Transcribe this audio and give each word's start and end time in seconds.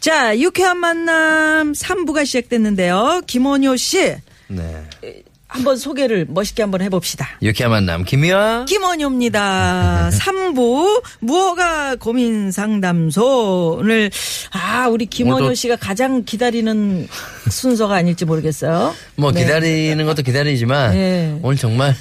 자, 0.00 0.38
유쾌한 0.38 0.78
만남 0.78 1.72
3부가 1.72 2.24
시작됐는데요. 2.24 3.20
김원효 3.26 3.76
씨, 3.76 4.16
네. 4.48 4.84
한번 5.46 5.76
소개를 5.76 6.26
멋있게 6.28 6.62
한번 6.62 6.80
해봅시다. 6.80 7.28
유쾌한 7.42 7.70
만남 7.72 8.04
김미화. 8.04 8.64
김원효입니다. 8.66 10.10
3부 10.14 11.02
무허가 11.20 11.96
고민 11.96 12.50
상담소. 12.50 13.78
오늘, 13.80 14.10
아, 14.52 14.88
우리 14.88 15.04
김원효 15.04 15.52
씨가 15.54 15.76
가장 15.76 16.24
기다리는 16.24 17.06
순서가 17.50 17.96
아닐지 17.96 18.24
모르겠어요. 18.24 18.94
뭐 19.16 19.32
네. 19.32 19.42
기다리는 19.42 20.06
것도 20.06 20.22
기다리지만 20.22 20.92
네. 20.92 21.38
오늘 21.42 21.56
정말 21.58 21.94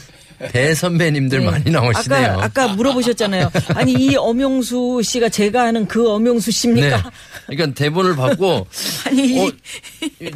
대선배님들 0.51 1.39
네. 1.39 1.45
많이 1.45 1.69
나오시네요. 1.71 2.31
아까, 2.31 2.43
아까 2.43 2.67
물어보셨잖아요. 2.69 3.51
아니, 3.75 3.93
이 3.93 4.15
엄영수 4.15 5.01
씨가 5.03 5.29
제가 5.29 5.63
아는 5.63 5.87
그 5.87 6.09
엄영수 6.09 6.45
네. 6.45 6.51
씨입니까? 6.51 7.11
그러니까 7.47 7.73
대본을 7.75 8.15
받고 8.15 8.67
아니, 9.07 9.27
이- 9.35 9.39
어, 9.39 9.51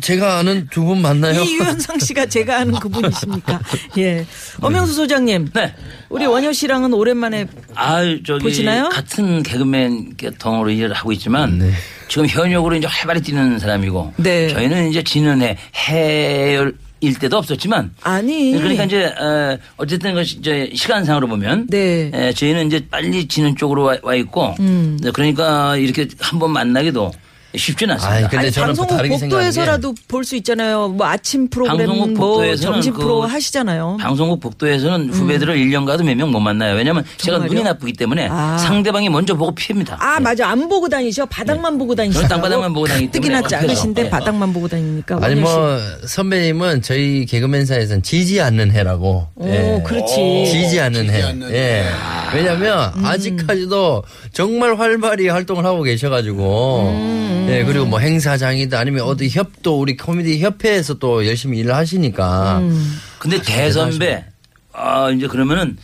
제가 0.01 0.39
아는 0.39 0.67
두 0.71 0.83
분 0.83 1.01
맞나요? 1.01 1.41
이 1.41 1.53
유현상 1.55 1.99
씨가 1.99 2.25
제가 2.25 2.59
아는 2.59 2.73
그분이십니까? 2.75 3.61
예. 3.97 4.25
엄영수 4.59 4.93
소장님. 4.93 5.49
네. 5.53 5.73
우리 6.09 6.25
원효 6.25 6.51
씨랑은 6.51 6.93
오랜만에 6.93 7.45
아, 7.75 8.01
저기 8.25 8.43
보시나요? 8.43 8.89
같은 8.89 9.41
개그맨 9.43 10.17
계통으로 10.17 10.69
일을 10.71 10.93
하고 10.93 11.11
있지만 11.13 11.57
네. 11.59 11.71
지금 12.09 12.27
현역으로 12.27 12.75
이제 12.75 12.85
활발히 12.87 13.21
뛰는 13.21 13.57
사람이고 13.59 14.13
네. 14.17 14.49
저희는 14.49 14.89
이제 14.89 15.01
지난해 15.03 15.57
해 15.89 16.59
일 17.03 17.19
때도 17.19 17.37
없었지만 17.37 17.91
아니. 18.03 18.53
그러니까 18.53 18.85
이제 18.85 19.05
어, 19.07 19.57
어쨌든 19.75 20.13
그 20.15 20.21
이제 20.21 20.69
시간상으로 20.73 21.27
보면 21.27 21.67
네. 21.67 22.09
음. 22.13 22.15
에, 22.15 22.31
저희는 22.33 22.67
이제 22.67 22.87
빨리 22.89 23.27
지는 23.27 23.57
쪽으로 23.57 23.83
와, 23.83 23.97
와 24.01 24.15
있고 24.15 24.55
네, 24.57 25.11
그러니까 25.13 25.75
이렇게 25.75 26.07
한 26.19 26.39
번 26.39 26.51
만나기도 26.51 27.11
쉽지는 27.55 27.93
않습니다. 27.95 28.15
아니, 28.17 28.23
근데 28.29 28.37
아니, 28.45 28.51
저는 28.51 28.73
또 28.73 28.81
방송국 28.87 28.97
다르게 28.97 29.17
복도에서라도 29.19 29.93
볼 30.07 30.23
수 30.23 30.35
있잖아요. 30.37 30.87
뭐 30.89 31.05
아침 31.07 31.47
프로그램, 31.49 31.87
방송국 31.87 32.13
뭐 32.13 32.27
복도에서는 32.37 32.73
점심 32.73 32.93
그 32.93 33.01
프로 33.01 33.21
하시잖아요. 33.23 33.97
방송국 33.99 34.39
복도에서는 34.39 35.09
후배들을 35.13 35.55
1년 35.57 35.85
가도 35.85 36.03
몇 36.03 36.15
명 36.15 36.31
못 36.31 36.39
만나요. 36.39 36.75
왜냐하면 36.75 37.03
제가? 37.17 37.39
눈이 37.39 37.61
나쁘기 37.63 37.93
때문에 37.93 38.27
아. 38.31 38.57
상대방이 38.57 39.09
먼저 39.09 39.35
보고 39.35 39.53
피합니다. 39.53 39.97
아, 39.99 40.19
맞아. 40.19 40.47
안 40.47 40.67
보고 40.69 40.87
다니셔. 40.89 41.25
바닥만 41.25 41.77
보고 41.77 41.93
다니시죠. 41.95 42.27
땅바닥만 42.27 42.73
보고 42.73 42.87
다니기 42.87 43.11
때문에 43.11 43.41
뜨기나 43.41 43.47
작으신데 43.47 44.01
어때서? 44.03 44.17
바닥만 44.17 44.53
보고 44.53 44.67
다니니까. 44.67 45.19
아니. 45.21 45.35
뭐 45.35 45.77
선배님은 46.07 46.81
저희 46.81 47.25
개그맨사에서는 47.25 48.01
지지 48.03 48.39
않는 48.41 48.71
해라고. 48.71 49.27
오, 49.35 49.47
예. 49.47 49.81
그렇지. 49.85 50.45
지지 50.49 50.79
않는 50.79 51.09
해. 51.09 51.21
예. 51.51 51.85
왜냐면 52.33 52.93
음. 52.97 53.05
아직까지도 53.05 54.03
정말 54.31 54.75
활발히 54.77 55.27
활동을 55.27 55.65
하고 55.65 55.83
계셔가지고. 55.83 56.89
음. 56.89 57.47
예, 57.49 57.63
그리고 57.63 57.85
뭐 57.85 57.99
행사장이다 57.99 58.79
아니면 58.79 59.03
어디 59.03 59.29
협도 59.29 59.79
우리 59.79 59.97
코미디 59.97 60.39
협회에서 60.39 60.95
또 60.95 61.25
열심히 61.25 61.59
일을 61.59 61.75
하시니까. 61.75 62.59
음. 62.59 62.99
근데 63.19 63.41
대선배, 63.41 64.25
아, 64.71 65.09
이제 65.11 65.27
그러면은 65.27 65.77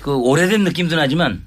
그 0.00 0.14
오래된 0.16 0.64
느낌도 0.64 0.96
나지만 0.96 1.42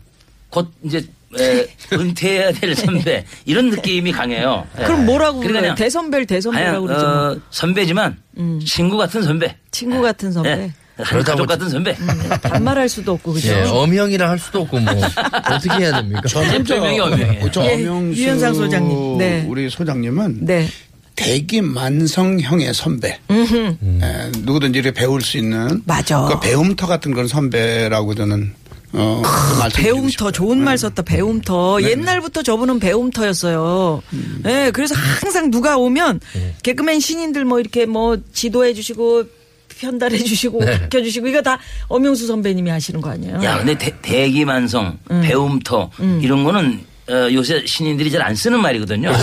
곧 0.50 0.72
이제 0.84 1.06
에, 1.38 1.68
은퇴해야 1.92 2.54
될 2.54 2.76
선배 2.76 3.26
이런 3.46 3.70
느낌이 3.70 4.12
강해요. 4.12 4.66
예. 4.80 4.84
그럼 4.84 5.06
뭐라고 5.06 5.40
그러니까 5.40 5.48
그래요? 5.48 5.62
그냥 5.62 5.76
대선배를 5.76 6.26
대선배라고 6.26 6.88
그러죠. 6.88 7.06
뭐. 7.06 7.32
어, 7.32 7.38
선배지만 7.50 8.18
친구 8.66 8.98
같은 8.98 9.22
선배. 9.22 9.56
친구 9.72 10.02
같은 10.02 10.32
선배. 10.32 10.50
예. 10.50 10.74
한 10.98 11.06
그렇다고 11.06 11.40
가족 11.40 11.48
같은 11.48 11.70
선배. 11.70 11.96
반말할 12.42 12.88
수도 12.88 13.14
없고, 13.14 13.34
그죠? 13.34 13.50
예, 13.50 13.64
엄형이라 13.64 14.30
할 14.30 14.40
수도 14.40 14.62
없고 14.62 14.80
뭐 14.80 14.94
어떻게 14.94 15.84
해야 15.84 15.92
됩니까? 15.98 16.22
별명이 16.66 17.00
엄명이에요. 17.00 17.52
저 17.52 17.66
예, 17.66 17.74
엄영수 17.74 18.22
유현상 18.22 18.54
소장님. 18.54 19.18
네. 19.18 19.46
우리 19.48 19.70
소장님은 19.70 20.46
네. 20.46 20.68
대기 21.16 21.62
만성형의 21.62 22.74
선배. 22.74 23.20
예, 23.30 24.32
누구든지 24.40 24.80
이렇게 24.80 24.94
배울 24.94 25.22
수 25.22 25.38
있는 25.38 25.82
맞아. 25.86 26.26
그 26.26 26.40
배움터 26.40 26.88
같은 26.88 27.14
그런 27.14 27.28
선배라고 27.28 28.16
저는 28.16 28.54
어, 28.94 29.22
그 29.26 29.70
배움터 29.82 30.32
좋은 30.32 30.64
말 30.64 30.78
썼다 30.78 31.02
배움터 31.02 31.82
옛날부터 31.82 32.44
저분은 32.44 32.80
배움터였어요. 32.80 34.02
예, 34.46 34.72
그래서 34.74 34.96
항상 34.96 35.52
누가 35.52 35.78
오면 35.78 36.22
개그맨 36.64 37.02
신인들 37.02 37.44
뭐 37.44 37.60
이렇게 37.60 37.86
뭐 37.86 38.18
지도해 38.34 38.74
주시고 38.74 39.24
편달해 39.86 40.18
주시고 40.18 40.60
가르쳐 40.60 41.02
주시고 41.02 41.28
이거 41.28 41.42
다 41.42 41.60
엄영수 41.88 42.26
선배님이 42.28 42.70
하시는 42.72 43.00
거 43.02 43.12
아니에요? 43.12 43.44
야, 43.44 43.58
근데 43.58 43.78
대, 43.78 43.94
대기만성, 44.02 44.98
음. 45.12 45.22
배움터 45.24 45.92
이런 46.22 46.44
거는 46.44 46.82
어, 47.08 47.28
요새 47.32 47.64
신인들이 47.66 48.10
잘 48.12 48.22
안 48.26 48.34
쓰는 48.34 48.60
말이거든요. 48.62 49.12
네, 49.12 49.18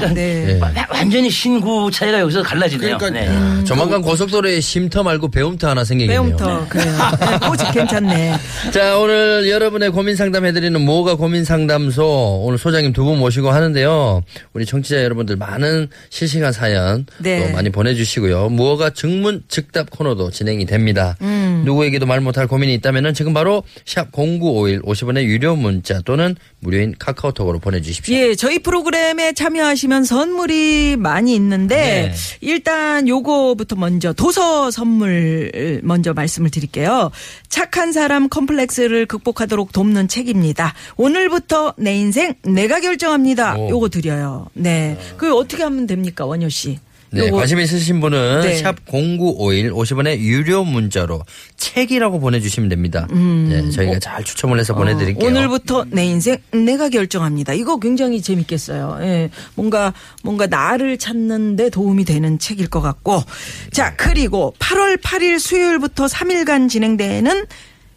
그러니까 0.00 0.14
네. 0.14 0.58
와- 0.58 0.72
완전히 0.90 1.28
신구 1.28 1.90
차이가 1.90 2.20
여기서 2.20 2.42
갈라지네요. 2.42 2.96
그러니까 2.96 3.10
네. 3.20 3.28
음. 3.28 3.62
조만간 3.66 4.00
고속도로에 4.00 4.60
쉼터 4.60 5.02
말고 5.02 5.30
배움터 5.30 5.68
하나 5.68 5.84
생기겠네요. 5.84 6.22
배움터 6.36 6.66
그래요. 6.68 6.96
네, 7.20 7.46
꼬집 7.46 7.72
괜찮네. 7.72 8.34
자, 8.72 8.96
오늘 8.98 9.48
여러분의 9.50 9.90
고민 9.90 10.16
상담 10.16 10.46
해드리는 10.46 10.80
뭐가 10.80 11.16
고민 11.16 11.44
상담소 11.44 12.42
오늘 12.46 12.56
소장님 12.58 12.92
두 12.94 13.02
분 13.04 13.18
모시고 13.18 13.50
하는데요. 13.50 14.22
우리 14.54 14.64
청취자 14.64 15.02
여러분들 15.04 15.36
많은 15.36 15.88
실시간 16.08 16.52
사연 16.52 17.04
네. 17.18 17.46
또 17.48 17.52
많이 17.52 17.68
보내주시고요. 17.68 18.48
무허가 18.48 18.90
증문 18.90 19.42
즉답 19.48 19.90
코너도 19.90 20.30
진행이 20.30 20.64
됩니다. 20.66 21.16
음. 21.20 21.62
누구에게도 21.66 22.06
말 22.06 22.20
못할 22.20 22.46
고민이 22.46 22.72
있다면 22.74 23.12
지금 23.12 23.34
바로 23.34 23.64
샵 23.84 24.12
0951 24.12 24.80
50원의 24.82 25.24
유료 25.24 25.56
문자 25.56 26.00
또는 26.02 26.36
무료인 26.60 26.94
카카오톡으로 27.02 27.58
보내주십시오. 27.58 28.16
예, 28.16 28.34
저희 28.36 28.60
프로그램에 28.60 29.32
참여하시면 29.32 30.04
선물이 30.04 30.96
많이 30.98 31.34
있는데 31.34 31.76
네. 31.76 32.14
일단 32.40 33.08
요거부터 33.08 33.74
먼저 33.76 34.12
도서 34.12 34.70
선물 34.70 35.80
먼저 35.82 36.12
말씀을 36.12 36.50
드릴게요. 36.50 37.10
착한 37.48 37.92
사람 37.92 38.28
컴플렉스를 38.28 39.06
극복하도록 39.06 39.72
돕는 39.72 40.06
책입니다. 40.06 40.74
오늘부터 40.96 41.74
내 41.76 41.96
인생 41.96 42.34
내가 42.44 42.80
결정합니다. 42.80 43.56
오. 43.56 43.70
요거 43.70 43.88
드려요. 43.88 44.46
네. 44.54 44.96
그 45.16 45.34
어떻게 45.34 45.64
하면 45.64 45.86
됩니까, 45.86 46.24
원효 46.24 46.48
씨? 46.48 46.78
네, 47.12 47.30
관심 47.30 47.60
있으신 47.60 48.00
분은 48.00 48.40
네. 48.40 48.56
샵 48.56 48.76
0951 48.86 49.70
50원의 49.72 50.18
유료 50.18 50.64
문자로 50.64 51.22
책이라고 51.56 52.20
보내주시면 52.20 52.68
됩니다. 52.68 53.06
네, 53.10 53.70
저희가 53.70 53.98
잘 53.98 54.24
추첨을 54.24 54.58
해서 54.58 54.74
보내드릴게요. 54.74 55.28
음. 55.28 55.36
어, 55.36 55.38
오늘부터 55.38 55.84
내 55.90 56.04
인생 56.06 56.38
내가 56.52 56.88
결정합니다. 56.88 57.52
이거 57.52 57.78
굉장히 57.78 58.22
재밌겠어요. 58.22 58.98
예. 59.02 59.30
뭔가 59.54 59.92
뭔가 60.22 60.46
나를 60.46 60.96
찾는데 60.98 61.70
도움이 61.70 62.04
되는 62.04 62.38
책일 62.38 62.68
것 62.68 62.80
같고. 62.80 63.22
자, 63.70 63.94
그리고 63.96 64.54
8월 64.58 65.00
8일 65.00 65.38
수요일부터 65.38 66.06
3일간 66.06 66.68
진행되는 66.68 67.46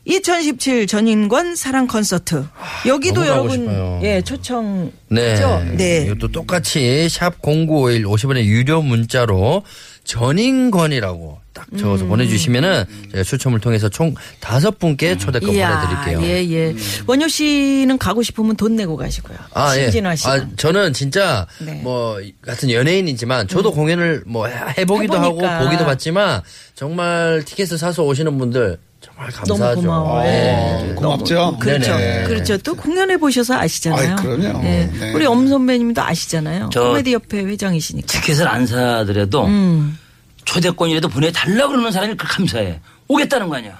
2017 0.05 0.85
전인권 0.87 1.55
사랑 1.55 1.87
콘서트. 1.87 2.45
여기도 2.85 3.25
여러분 3.25 3.51
싶어요. 3.61 3.99
예, 4.03 4.21
초청 4.21 4.91
네. 5.09 5.35
네. 5.75 6.03
이것도 6.05 6.31
똑같이 6.31 7.09
샵 7.09 7.41
0951 7.41 8.03
50원의 8.05 8.43
유료 8.45 8.81
문자로 8.83 9.63
전인권이라고 10.03 11.39
딱 11.53 11.65
적어서 11.79 12.03
음. 12.03 12.09
보내주시면은 12.09 12.83
제가 13.13 13.23
추첨을 13.23 13.59
통해서 13.59 13.89
총 13.89 14.13
다섯 14.39 14.77
분께 14.77 15.17
초대권 15.17 15.49
보내드릴게요. 15.49 16.21
예, 16.21 16.51
예. 16.51 16.75
원효 17.07 17.27
씨는 17.27 17.97
가고 17.97 18.21
싶으면 18.21 18.55
돈 18.57 18.75
내고 18.75 18.97
가시고요. 18.97 19.37
아, 19.53 19.75
예. 19.77 19.83
신진화 19.83 20.15
씨. 20.15 20.27
아, 20.27 20.45
저는 20.57 20.93
진짜 20.93 21.47
네. 21.59 21.71
음. 21.71 21.79
뭐 21.83 22.19
같은 22.41 22.69
연예인이지만 22.69 23.47
저도 23.47 23.71
공연을 23.71 24.23
뭐 24.27 24.45
해- 24.47 24.53
해보기도 24.77 25.15
해보니까. 25.15 25.55
하고 25.55 25.65
보기도 25.65 25.85
봤지만 25.85 26.41
정말 26.75 27.41
티켓을 27.45 27.77
사서 27.79 28.03
오시는 28.03 28.37
분들 28.37 28.77
정말 29.05 29.31
감사하죠. 29.31 29.81
너무 29.81 29.81
고마워요. 29.81 30.27
예. 30.27 30.93
고맙죠. 30.95 31.57
그렇죠. 31.59 31.95
네네. 31.95 32.23
그렇죠. 32.27 32.57
또 32.57 32.75
공연해 32.75 33.17
보셔서 33.17 33.53
아시잖아요. 33.55 34.15
아이, 34.17 34.23
그럼요. 34.23 34.61
예. 34.65 34.89
네. 34.99 35.13
우리 35.13 35.25
엄 35.25 35.47
선배님도 35.47 36.01
아시잖아요. 36.01 36.69
저- 36.73 36.89
코미디 36.89 37.13
협회 37.13 37.39
회장이시니까. 37.43 38.07
티켓을 38.07 38.47
안 38.47 38.65
사더라도 38.65 39.45
음. 39.45 39.97
초대권이라도 40.45 41.07
보내달라 41.09 41.67
그러는 41.67 41.91
사람이 41.91 42.15
그 42.15 42.25
감사해. 42.27 42.79
오겠다는 43.07 43.49
거 43.49 43.57
아니야. 43.57 43.79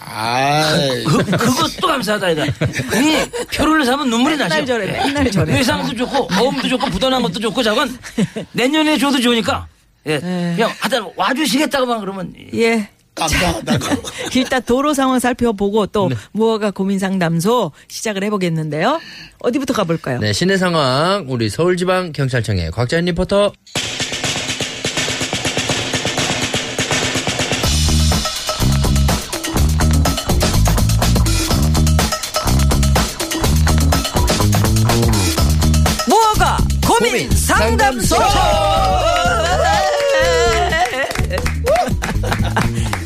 아, 0.00 0.76
그, 1.08 1.24
그것도 1.24 1.86
감사하다, 1.86 2.30
이거. 2.30 2.42
아니, 2.42 3.30
표를 3.56 3.84
사면 3.86 4.10
눈물이 4.10 4.36
나죠. 4.36 4.48
맨날 4.54 4.66
저래, 4.66 4.86
맨날 4.92 5.30
저래. 5.30 5.54
외상도 5.54 5.94
좋고, 5.96 6.28
어음도 6.38 6.68
좋고, 6.68 6.86
부단한 6.90 7.22
것도 7.22 7.40
좋고, 7.40 7.62
저건 7.62 7.96
내년에 8.52 8.98
줘도 8.98 9.18
좋으니까. 9.20 9.66
예. 10.06 10.18
그냥 10.18 10.70
하여튼 10.80 11.08
와주시겠다고만 11.16 12.00
그러면. 12.00 12.34
예. 12.54 12.88
감사하다고. 13.14 14.02
일단 14.34 14.62
도로 14.62 14.94
상황 14.94 15.18
살펴보고 15.18 15.86
또 15.86 16.10
무허가 16.32 16.70
고민 16.70 16.98
상담소 16.98 17.72
시작을 17.88 18.24
해보겠는데요. 18.24 19.00
어디부터 19.40 19.74
가볼까요? 19.74 20.18
네, 20.18 20.32
시내 20.32 20.56
상황 20.56 21.26
우리 21.28 21.48
서울지방경찰청의 21.48 22.70
곽자연 22.70 23.04
리포터. 23.06 23.52
무허가 36.08 36.56
고민 36.86 37.30
상담소. 37.30 38.16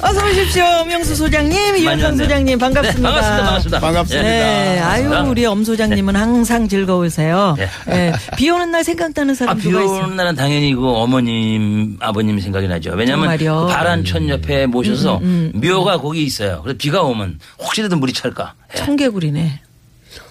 어서 0.03 0.25
오십시오, 0.27 0.65
명수 0.87 1.15
소장님, 1.17 1.59
안녕하세요. 1.89 2.17
소장님 2.17 2.59
반갑습니다. 2.59 3.09
네, 3.09 3.15
반갑습니다. 3.15 3.45
반갑습니다. 3.45 3.81
반갑습니다. 3.81 4.29
네, 4.29 4.79
아유 4.81 5.03
반갑습니다. 5.05 5.31
우리 5.31 5.47
엄 5.47 5.65
소장님은 5.65 6.15
항상 6.15 6.69
즐거우세요. 6.69 7.55
네. 7.59 7.69
네. 7.87 8.13
비 8.37 8.51
오는 8.51 8.71
날 8.71 8.85
생각나는 8.85 9.33
아, 9.33 9.35
사람 9.35 9.59
비 9.59 9.71
누가 9.71 9.85
오는 9.85 9.95
있어요? 10.05 10.15
날은 10.15 10.35
당연히 10.37 10.75
그 10.75 10.87
어머님, 10.89 11.97
아버님 12.01 12.39
생각이 12.39 12.69
나죠. 12.69 12.93
왜냐면? 12.95 13.31
음, 13.31 13.37
그 13.39 13.67
바란천 13.67 14.29
옆에 14.29 14.67
모셔서 14.67 15.21
묘가 15.55 15.99
거기 15.99 16.25
있어요. 16.25 16.61
그래서 16.63 16.77
비가 16.79 17.03
오면 17.03 17.39
혹시라도 17.59 17.97
물이 17.97 18.13
찰까. 18.13 18.55
예. 18.75 18.79
청개구리네. 18.79 19.61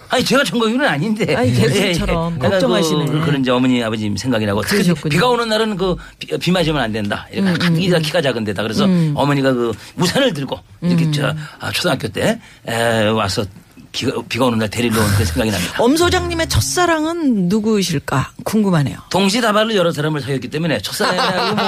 아니 0.09 0.23
제가 0.23 0.43
청거기는 0.43 0.85
아닌데. 0.85 1.35
아니, 1.35 1.53
개구리처럼 1.53 2.35
내가 2.35 2.49
걱정하시네. 2.51 3.05
그, 3.05 3.19
그런 3.21 3.41
이제 3.41 3.51
어머니 3.51 3.83
아버님 3.83 4.15
생각이 4.15 4.45
나고 4.45 4.61
특히. 4.61 4.89
음, 4.89 5.09
비가 5.09 5.27
오는 5.27 5.47
날은 5.49 5.75
그 5.75 5.95
비, 6.19 6.37
비 6.37 6.51
맞으면 6.51 6.81
안 6.81 6.91
된다. 6.91 7.27
이렇게 7.31 7.73
키가, 7.73 7.99
키가 7.99 8.21
작은 8.21 8.43
데다 8.43 8.63
그래서 8.63 8.85
어머니가 9.15 9.53
그 9.53 9.71
우산을 9.97 10.33
들고 10.33 10.59
음. 10.83 10.89
이렇게 10.89 11.11
저 11.11 11.33
아, 11.59 11.71
초등학교 11.71 12.07
때 12.07 12.39
에, 12.67 13.07
와서 13.07 13.45
비가, 13.95 14.11
비가 14.27 14.45
오는 14.45 14.59
날 14.59 14.69
데리러 14.69 14.99
온 15.01 15.05
그 15.15 15.23
생각이 15.25 15.49
납니다. 15.51 15.75
엄 15.79 15.95
소장님의 15.95 16.49
첫사랑은 16.49 17.47
누구실까 17.47 18.31
궁금하네요. 18.43 18.97
동시다발로 19.09 19.75
여러 19.75 19.91
사람을 19.91 20.19
사귀었기 20.21 20.49
때문에 20.49 20.79
첫사랑이라고 20.81 21.55
뭐 21.55 21.65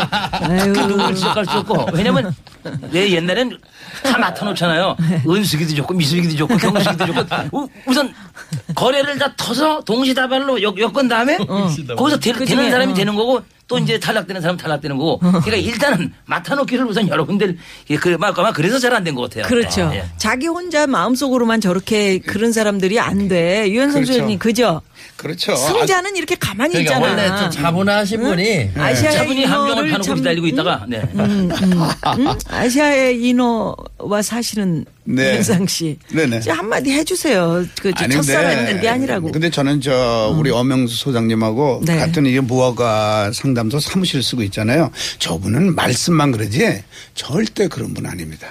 아유. 0.49 0.73
누굴 0.73 1.15
시작할 1.15 1.45
수 1.45 1.51
없고 1.59 1.87
왜냐면 1.93 2.33
내 2.91 3.11
옛날엔 3.11 3.57
다 4.03 4.17
맡아놓잖아요. 4.17 4.97
은숙이도 5.27 5.75
좋고 5.75 5.93
미숙이도 5.93 6.35
좋고 6.35 6.57
경숙이도 6.57 7.05
좋고 7.05 7.25
우, 7.53 7.67
우선 7.85 8.13
거래를 8.75 9.17
다 9.17 9.33
터서 9.37 9.81
동시다발로 9.81 10.61
엮, 10.61 10.77
엮은 10.77 11.07
다음에 11.07 11.37
거기서 11.37 12.19
되, 12.19 12.31
그중에, 12.33 12.57
되는 12.57 12.71
사람이 12.71 12.91
어. 12.91 12.95
되는 12.95 13.15
거고 13.15 13.41
또 13.67 13.77
이제 13.77 13.99
탈락되는 13.99 14.41
사람 14.41 14.55
탈락되는 14.57 14.97
거고 14.97 15.19
그러니까 15.19 15.55
일단은 15.57 16.13
맡아놓기를 16.25 16.85
우선 16.85 17.07
여러 17.09 17.25
군데를 17.25 17.57
예, 17.89 17.97
그, 17.97 18.09
막 18.17 18.37
아마 18.39 18.51
그래서 18.53 18.79
잘 18.79 18.93
안 18.93 19.03
된 19.03 19.13
것 19.15 19.29
같아요. 19.29 19.43
그렇죠. 19.47 19.89
예, 19.93 19.97
예. 19.97 20.05
자기 20.17 20.47
혼자 20.47 20.87
마음속으로만 20.87 21.59
저렇게 21.61 22.19
그런 22.19 22.51
사람들이 22.53 22.99
안 22.99 23.27
돼. 23.27 23.69
유현성 23.69 24.01
그렇죠. 24.03 24.13
소장님 24.13 24.39
그죠? 24.39 24.81
그렇죠. 25.15 25.55
승자는 25.55 26.15
이렇게 26.15 26.35
가만히 26.35 26.73
그러니까 26.73 26.95
있잖아. 26.95 27.11
원래 27.31 27.41
좀 27.41 27.49
차분하신 27.51 28.19
분이 28.21 28.69
아시아의 28.75 29.15
차분히 29.17 29.45
함정을 29.45 29.71
인어를 29.71 29.89
파놓고 29.91 30.03
참- 30.05 30.15
기다리고 30.17 30.47
있다가 30.47 30.85
네. 30.87 31.01
음, 31.15 31.49
아시아의 32.49 33.21
인어와 33.23 34.21
사실은 34.21 34.85
네. 35.03 35.31
유현상 35.31 35.67
씨. 35.67 35.97
네네. 36.13 36.37
이제 36.37 36.51
한마디 36.51 36.91
해주세요. 36.91 37.65
그 37.81 37.91
아닌데. 37.95 38.15
첫사랑 38.15 38.65
그게 38.67 38.89
아니라고. 38.89 39.31
근데 39.31 39.49
저는 39.49 39.81
저 39.81 40.33
우리 40.37 40.49
엄영수 40.51 40.95
소장님하고 40.97 41.81
네. 41.85 41.97
같은 41.97 42.25
이게 42.25 42.39
무허가 42.41 43.31
상담소 43.33 43.79
사무실 43.79 44.21
쓰고 44.21 44.43
있잖아요. 44.43 44.91
저분은 45.19 45.75
말씀만 45.75 46.31
그러지 46.31 46.83
절대 47.15 47.67
그런 47.67 47.93
분 47.93 48.05
아닙니다. 48.05 48.47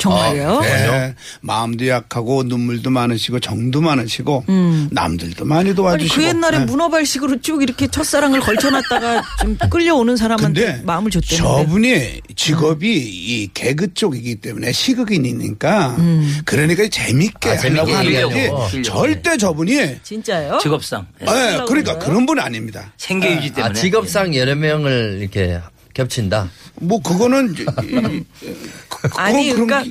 정말요? 0.00 0.60
네. 0.60 1.14
마음도 1.40 1.88
약하고 1.88 2.42
눈물도 2.44 2.90
많으시고 2.90 3.40
정도 3.40 3.80
많으시고 3.80 4.44
남들도 4.90 5.44
많이 5.44 5.70
음. 5.70 5.74
도와주시고. 5.74 6.14
그 6.14 6.24
옛날에 6.26 6.58
네. 6.58 6.64
문어발식으로 6.66 7.40
쭉 7.40 7.62
이렇게 7.62 7.86
첫사랑을 7.86 8.40
걸쳐놨다가 8.40 9.22
좀 9.40 9.58
끌려오는 9.70 10.16
사람한테 10.16 10.82
마음을 10.84 11.10
줬대는데. 11.10 11.36
저분이 11.36 12.20
직업이 12.36 12.96
이 12.96 13.48
개그 13.52 13.94
쪽이기 13.94 14.36
때문에 14.36 14.72
시극인이니까 14.72 15.96
그러니까 16.44 16.88
재밌게 16.88 17.50
아, 17.50 17.56
하려고 17.58 17.92
하는 17.92 18.06
얘기하려고. 18.06 18.56
거지 18.56 18.82
절대 18.82 19.36
저분이 19.36 19.96
진짜요? 20.02 20.58
직업상 20.62 21.06
예. 21.22 21.24
네, 21.24 21.60
그러니까 21.66 21.98
그런 21.98 22.20
그런 22.20 22.26
분 22.26 22.38
아닙니다. 22.38 22.92
생계유지 22.98 23.50
때문에 23.54 23.70
아, 23.70 23.72
직업상 23.72 24.34
여러 24.34 24.54
명을 24.54 25.18
이렇게 25.20 25.58
겹친다. 25.94 26.48
뭐 26.76 27.00
그거는 27.02 27.54
아니, 29.16 29.50
그러니까 29.52 29.84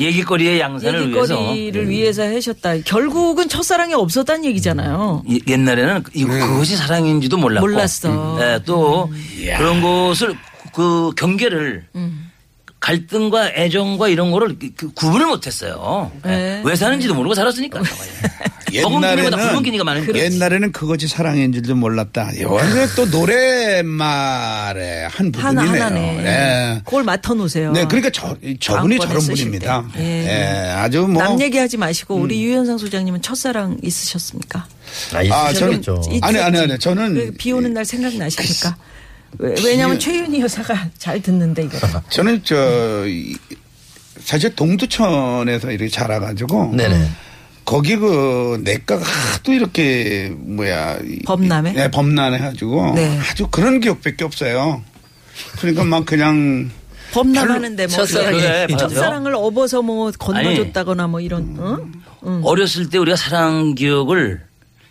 얘기거리의 0.00 0.60
양산을 0.60 1.10
위해서 1.10 1.34
음. 1.38 1.50
얘기거리를 1.56 1.88
위해서 1.88 2.22
하셨다. 2.24 2.78
결국은 2.84 3.48
첫사랑이 3.48 3.94
없었다는 3.94 4.44
얘기잖아요. 4.46 5.22
이- 5.26 5.40
옛날에는 5.46 6.04
이- 6.14 6.24
그것이 6.24 6.76
사랑인지도 6.76 7.36
몰랐고 7.36 7.66
몰랐어. 7.66 8.36
음. 8.36 8.42
예, 8.42 8.60
또 8.64 9.10
그런 9.56 9.80
것을 9.82 10.36
그 10.74 11.12
경계를 11.16 11.84
음. 11.94 12.27
갈등과 12.88 13.50
애정과 13.54 14.08
이런 14.08 14.30
거를 14.30 14.56
그- 14.58 14.70
그 14.74 14.90
구분을 14.94 15.26
못했어요. 15.26 16.10
예. 16.24 16.28
네. 16.30 16.62
왜 16.64 16.74
사는지도 16.74 17.14
모르고 17.14 17.34
살았으니까. 17.34 17.82
많은 19.84 20.06
거지. 20.06 20.18
옛날에는 20.18 20.72
그것이 20.72 21.06
사랑인 21.08 21.52
줄도 21.52 21.74
몰랐다. 21.74 22.32
이번에 22.32 22.86
또 22.96 23.04
노래말의 23.06 25.08
한 25.08 25.32
하나 25.36 25.62
부분이네요. 25.62 25.84
하나네. 25.84 26.22
네. 26.22 26.80
그걸 26.84 27.04
맡아 27.04 27.34
놓으세요. 27.34 27.72
네, 27.72 27.84
그러니까 27.86 28.10
저, 28.10 28.36
저분이 28.60 28.98
저런 28.98 29.18
분입니다. 29.20 29.84
때. 29.94 30.02
예. 30.02 30.28
예, 30.28 30.70
아주 30.72 31.06
뭐. 31.06 31.22
남 31.22 31.40
얘기하지 31.40 31.76
마시고 31.76 32.14
우리 32.16 32.42
유현상 32.44 32.78
소장님은 32.78 33.22
첫사랑 33.22 33.78
있으셨습니까? 33.82 34.66
아, 35.14 35.18
아, 35.30 35.52
저는 35.52 35.82
아니, 36.22 36.38
아니, 36.38 36.58
아니. 36.58 36.78
저는. 36.78 37.14
그비 37.14 37.52
오는 37.52 37.72
날 37.74 37.84
생각나십니까? 37.84 38.76
왜- 39.38 39.54
왜냐하면 39.64 39.98
최윤희 39.98 40.40
여사가 40.40 40.88
잘 40.98 41.20
듣는데 41.20 41.64
이거. 41.64 41.78
저는 42.08 42.42
저, 42.44 43.04
이- 43.06 43.36
사실 44.20 44.54
동두천에서 44.54 45.70
이렇게 45.70 45.88
자라가지고. 45.88 46.74
네네. 46.74 47.08
거기 47.64 47.96
그 47.96 48.60
내과가 48.64 49.04
하도 49.04 49.52
이렇게 49.52 50.32
뭐야 50.34 50.98
이- 51.04 51.18
범람해? 51.26 51.72
네, 51.72 51.90
범람해 51.90 52.38
가지고 52.38 52.94
네. 52.94 53.18
아주 53.30 53.46
그런 53.50 53.80
기억밖에 53.80 54.24
없어요. 54.24 54.82
그러니까 55.60 55.84
막 55.84 56.06
그냥 56.06 56.70
범람하는데 57.12 57.86
뭐 57.88 57.96
첫사랑이- 57.98 58.40
그래, 58.40 58.66
맞아요. 58.70 58.76
첫사랑을 58.88 59.34
업어서 59.34 59.82
뭐 59.82 60.10
건너줬다거나 60.18 61.06
뭐 61.08 61.20
이런. 61.20 61.56
어? 61.58 61.78
응? 62.26 62.40
어렸을 62.42 62.88
때 62.88 62.96
우리가 62.98 63.16
사랑 63.16 63.74
기억을 63.74 64.40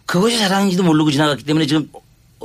그것이 0.05 0.37
사랑인지도 0.37 0.83
모르고 0.83 1.09
지나갔기 1.11 1.43
때문에 1.43 1.65
지금 1.65 1.89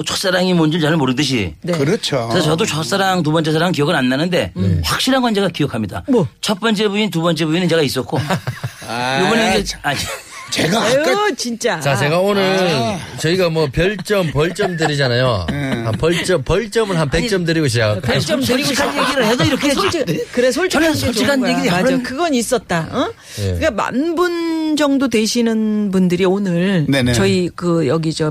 첫사랑이 0.06 0.54
뭔지 0.54 0.80
잘 0.80 0.96
모르듯이 0.96 1.54
네. 1.62 1.72
그렇죠. 1.76 2.28
그래서 2.30 2.46
저도 2.48 2.64
첫사랑, 2.64 3.22
두 3.22 3.30
번째 3.32 3.52
사랑 3.52 3.72
기억은 3.72 3.94
안 3.94 4.08
나는데 4.08 4.52
확실한 4.84 5.20
건 5.22 5.34
제가 5.34 5.48
기억합니다. 5.48 6.02
뭐? 6.08 6.26
첫 6.40 6.58
번째 6.60 6.88
부인, 6.88 7.10
두 7.10 7.20
번째 7.22 7.44
부인은 7.44 7.68
제가 7.68 7.82
있었고 7.82 8.18
아, 8.88 9.20
이번에 9.26 9.58
이제 9.60 9.76
아니 9.82 9.98
제가 10.50 10.78
아까 10.82 11.10
아유 11.10 11.34
진짜. 11.36 11.80
자, 11.80 11.96
제가 11.96 12.18
오늘 12.20 12.98
저희가 13.18 13.48
뭐 13.48 13.68
별점, 13.72 14.32
벌점 14.32 14.76
드리잖아요. 14.76 15.46
네. 15.50 15.56
한 15.82 15.92
벌점, 15.92 16.42
벌점을 16.42 16.98
한 16.98 17.08
100점 17.08 17.46
드리고 17.46 17.68
시작할까요? 17.68 18.20
좀 18.20 18.40
드리고 18.42 18.66
솔직한 18.68 18.98
얘기를 19.02 19.26
해도 19.26 19.44
이렇게. 19.44 19.72
솔직, 19.72 20.04
그래 20.32 20.52
솔직한 20.52 20.94
솔직한. 20.94 21.48
얘기 21.48 21.70
맞아. 21.70 21.82
하는- 21.88 22.02
그건 22.02 22.34
있었다. 22.34 22.86
어? 22.90 23.10
예. 23.38 23.42
그러니까 23.54 23.70
만 23.70 24.14
분 24.14 24.76
정도 24.76 25.08
되시는 25.08 25.90
분들이 25.90 26.24
오늘 26.26 26.86
네네. 26.88 27.12
저희 27.14 27.48
그 27.54 27.86
여기 27.86 28.12
저 28.12 28.30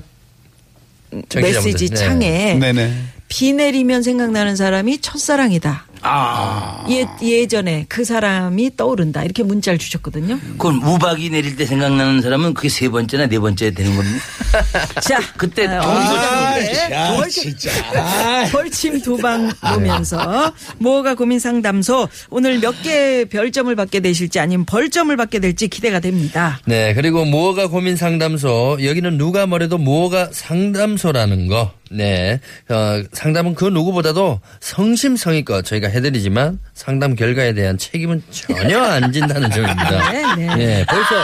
메시지 1.35 1.89
네. 1.89 1.95
창에 1.95 2.55
네네. 2.55 2.93
비 3.27 3.53
내리면 3.53 4.03
생각나는 4.03 4.55
사람이 4.55 4.99
첫사랑이다. 4.99 5.85
아, 6.03 6.85
예, 6.89 7.05
예전에 7.21 7.85
그 7.87 8.03
사람이 8.03 8.75
떠오른다. 8.75 9.23
이렇게 9.23 9.43
문자를 9.43 9.77
주셨거든요. 9.79 10.39
그건 10.57 10.81
우박이 10.83 11.29
내릴 11.29 11.55
때 11.55 11.65
생각나는 11.65 12.21
사람은 12.21 12.53
그게 12.55 12.69
세 12.69 12.89
번째나 12.89 13.27
네 13.27 13.39
번째 13.39 13.71
되는 13.71 13.95
겁니다. 13.95 14.19
자, 15.01 15.19
그때 15.37 15.67
아, 15.67 15.81
동서 15.81 15.91
엄 15.91 16.05
소장님께 16.07 16.95
아, 16.95 17.15
벌점 17.15 17.29
진짜. 17.29 17.71
벌침 18.51 19.01
두방 19.01 19.51
놓으면서 19.63 20.53
뭐가 20.79 21.15
고민 21.15 21.39
상담소 21.39 22.07
오늘 22.29 22.59
몇 22.59 22.81
개 22.81 23.25
별점을 23.25 23.75
받게 23.75 23.99
되실지 23.99 24.39
아니면 24.39 24.65
벌점을 24.65 25.15
받게 25.15 25.37
될지 25.39 25.67
기대가 25.67 25.99
됩니다. 25.99 26.59
네, 26.65 26.95
그리고 26.95 27.25
무허가 27.25 27.67
고민 27.67 27.95
상담소. 27.95 28.79
여기는 28.83 29.17
누가 29.17 29.45
뭐래도 29.45 29.77
무허가 29.77 30.29
상담소라는 30.31 31.47
거. 31.47 31.71
네. 31.91 32.39
어, 32.69 33.03
상담은 33.11 33.53
그 33.53 33.65
누구보다도 33.65 34.39
성심성의껏 34.61 35.65
저희가 35.65 35.89
해드리지만 35.91 36.59
상담 36.73 37.15
결과에 37.15 37.53
대한 37.53 37.77
책임은 37.77 38.23
전혀 38.31 38.81
안 38.81 39.11
진다는 39.11 39.49
점입니다. 39.51 40.11
네, 40.11 40.55
네. 40.55 40.85
벌써 40.87 41.15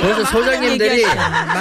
벌써 0.00 0.24
소장님들이. 0.24 1.02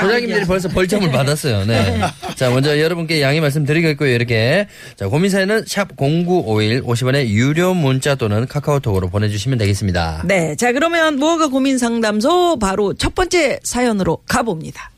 소장님들이 0.01 0.45
벌써 0.45 0.69
벌점을 0.69 1.11
받았어요. 1.11 1.65
네. 1.65 2.01
자, 2.35 2.49
먼저 2.49 2.79
여러분께 2.79 3.21
양해 3.21 3.41
말씀드리겠고요. 3.41 4.09
이렇게 4.09 4.67
자, 4.95 5.07
고민 5.07 5.29
사연은 5.29 5.65
샵 5.67 5.89
0951 5.97 6.83
50원의 6.83 7.27
유료 7.27 7.73
문자 7.73 8.15
또는 8.15 8.47
카카오톡으로 8.47 9.09
보내 9.09 9.27
주시면 9.29 9.57
되겠습니다. 9.57 10.23
네, 10.25 10.55
자 10.55 10.71
그러면 10.71 11.17
뭐가 11.17 11.47
고민 11.47 11.77
상담소 11.77 12.59
바로 12.59 12.93
첫 12.93 13.13
번째 13.13 13.59
사연으로 13.63 14.23
가 14.27 14.41
봅니다. 14.43 14.89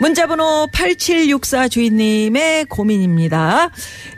문자번호 0.00 0.66
8764 0.72 1.68
주인님의 1.68 2.64
고민입니다. 2.66 3.68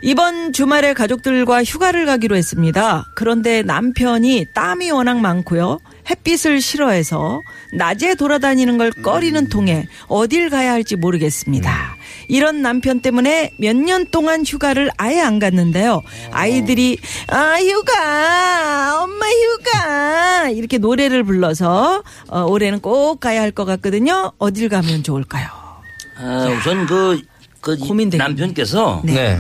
이번 0.01 0.53
주말에 0.53 0.95
가족들과 0.95 1.65
휴가를 1.65 2.07
가기로 2.07 2.37
했습니다. 2.37 3.05
그런데 3.17 3.63
남편이 3.63 4.47
땀이 4.55 4.93
워낙 4.93 5.19
많고요. 5.19 5.81
햇빛을 6.09 6.61
싫어해서 6.61 7.41
낮에 7.77 8.15
돌아다니는 8.15 8.79
걸 8.79 8.93
꺼리는 8.93 9.49
통에 9.49 9.87
어딜 10.07 10.51
가야 10.51 10.71
할지 10.73 10.95
모르겠습니다. 10.97 11.97
이런 12.29 12.63
남편 12.63 13.01
때문에 13.01 13.51
몇 13.59 13.75
년 13.77 14.07
동안 14.13 14.45
휴가를 14.47 14.89
아예 14.97 15.21
안 15.21 15.41
갔는데요. 15.41 16.01
아이들이 16.31 16.97
아 17.27 17.57
휴가 17.61 19.03
엄마 19.03 19.27
휴가 19.27 20.49
이렇게 20.51 20.79
노래를 20.79 21.25
불러서 21.25 22.05
어, 22.29 22.43
올해는 22.45 22.81
꼭 22.81 23.19
가야 23.19 23.41
할 23.43 23.51
것 23.53 23.65
같거든요. 23.65 24.33
어딜 24.39 24.69
가면 24.69 25.03
좋을까요? 25.03 25.62
아, 26.23 26.49
우선 26.59 26.87
그, 26.87 27.21
그이 27.61 27.77
고민되겠네요. 27.79 28.29
남편께서 28.29 29.03
네. 29.05 29.39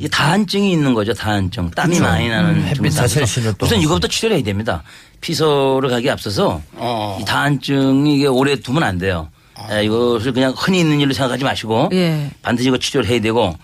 이 0.00 0.08
다한증이 0.08 0.72
있는 0.72 0.94
거죠. 0.94 1.12
다한증. 1.14 1.70
땀이 1.70 2.00
많이 2.00 2.28
나는 2.28 2.62
햇빛 2.64 2.82
증상. 2.84 3.02
자체를 3.04 3.26
싫어 3.26 3.52
또. 3.52 3.66
우선 3.66 3.78
이거부터 3.80 4.08
치료를 4.08 4.36
해야 4.36 4.44
됩니다. 4.44 4.82
피서를 5.20 5.88
가기 5.88 6.10
앞서서 6.10 6.60
어. 6.74 7.18
이 7.20 7.24
다한증이 7.24 8.16
이게 8.16 8.26
오래 8.26 8.56
두면 8.56 8.82
안 8.82 8.98
돼요. 8.98 9.28
에, 9.70 9.84
이것을 9.84 10.32
그냥 10.32 10.52
흔히 10.56 10.80
있는 10.80 10.98
일로 11.00 11.12
생각하지 11.12 11.44
마시고 11.44 11.90
예. 11.92 12.30
반드시 12.42 12.68
이거 12.68 12.78
치료를 12.78 13.08
해야 13.08 13.20
되고 13.20 13.56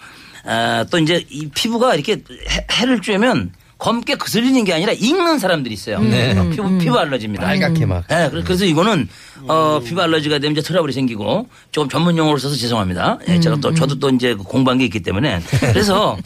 아, 0.44 0.84
또 0.90 0.98
이제 0.98 1.24
이 1.28 1.48
피부가 1.48 1.94
이렇게 1.94 2.12
해, 2.12 2.66
해를 2.70 3.00
쬐면 3.00 3.50
검게 3.78 4.16
거슬리는 4.16 4.64
게 4.64 4.74
아니라 4.74 4.92
익는 4.92 5.38
사람들이 5.38 5.72
있어요. 5.72 6.00
네. 6.00 6.36
어, 6.36 6.48
피부, 6.50 6.78
피부 6.78 6.98
알러지입니다. 6.98 7.46
빨갛게 7.46 7.86
막. 7.86 8.04
네, 8.08 8.28
그래- 8.28 8.42
그래서 8.44 8.64
이거는 8.64 9.08
어, 9.46 9.80
피부 9.84 10.02
알러지가 10.02 10.40
되면 10.40 10.52
이제 10.56 10.62
트러블이 10.66 10.92
생기고 10.92 11.48
조금 11.70 11.88
전문 11.88 12.16
용어를 12.18 12.40
써서 12.40 12.56
죄송합니다. 12.56 13.18
예, 13.28 13.38
제가 13.38 13.56
또 13.60 13.72
저도 13.72 13.98
또 14.00 14.10
이제 14.10 14.34
그 14.34 14.42
공부한 14.42 14.78
게 14.78 14.84
있기 14.86 15.00
때문에 15.02 15.40
그래서 15.72 16.18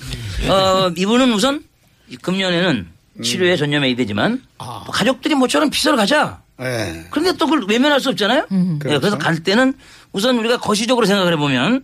어, 0.49 0.90
이분은 0.97 1.32
우선 1.35 1.62
이 2.09 2.16
금년에는 2.16 2.88
치료에 3.23 3.56
전념해야 3.59 3.94
되지만 3.97 4.40
또 4.87 4.90
가족들이 4.92 5.35
모처럼 5.35 5.68
피서를 5.68 5.99
가자. 5.99 6.40
예. 6.62 7.04
그런데 7.11 7.37
또 7.37 7.47
그걸 7.47 7.66
외면할 7.68 8.00
수 8.00 8.09
없잖아요. 8.11 8.47
예, 8.87 8.99
그래서 8.99 9.18
갈 9.18 9.42
때는 9.42 9.75
우선 10.12 10.38
우리가 10.38 10.56
거시적으로 10.59 11.04
생각을 11.06 11.32
해보면 11.35 11.82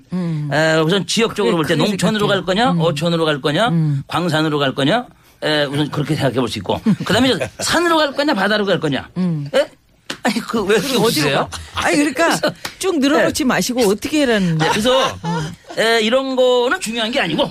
에, 0.52 0.78
우선 0.78 1.06
지역적으로 1.06 1.56
볼 1.56 1.66
때 1.66 1.74
농촌으로 1.76 2.26
갈 2.26 2.44
거냐, 2.44 2.70
어촌으로 2.78 3.24
갈 3.26 3.40
거냐, 3.42 3.68
음. 3.68 4.02
광산으로 4.06 4.58
갈 4.58 4.74
거냐, 4.74 5.06
에, 5.42 5.64
우선 5.64 5.90
그렇게 5.90 6.14
생각해 6.14 6.36
볼 6.40 6.48
수 6.48 6.58
있고 6.58 6.80
그 7.04 7.12
다음에 7.12 7.30
이제 7.30 7.50
산으로 7.60 7.96
갈 7.96 8.12
거냐, 8.12 8.34
바다로 8.34 8.64
갈 8.64 8.80
거냐. 8.80 9.08
예? 9.54 9.70
아니 10.24 10.34
그 10.40 10.62
왜 10.64 10.76
그렇게 10.80 11.22
음. 11.30 11.34
가? 11.34 11.48
아니 11.74 11.96
그러니까 11.96 12.38
쭉 12.78 12.98
늘어놓지 12.98 13.44
마시고 13.44 13.82
어떻게 13.88 14.22
해라는 14.22 14.58
네, 14.58 14.68
그래서 14.70 14.90
에, 15.78 16.00
이런 16.00 16.34
거는 16.34 16.80
중요한 16.80 17.10
게 17.12 17.20
아니고 17.20 17.44